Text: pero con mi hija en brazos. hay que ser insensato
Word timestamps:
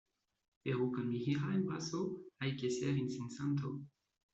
pero 0.63 0.89
con 0.91 1.07
mi 1.09 1.17
hija 1.17 1.53
en 1.53 1.67
brazos. 1.67 2.09
hay 2.39 2.55
que 2.57 2.71
ser 2.71 2.97
insensato 2.97 3.81